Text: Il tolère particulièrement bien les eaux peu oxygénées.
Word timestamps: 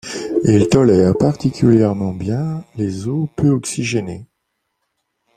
Il 0.45 0.67
tolère 0.67 1.15
particulièrement 1.15 2.11
bien 2.11 2.65
les 2.75 3.07
eaux 3.07 3.29
peu 3.35 3.49
oxygénées. 3.51 4.25